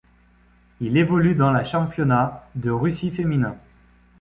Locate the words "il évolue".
0.79-1.35